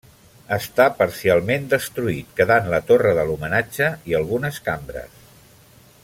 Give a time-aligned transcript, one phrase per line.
[0.55, 5.21] Està parcialment destruït quedant la torre de l'homenatge i algunes cambres.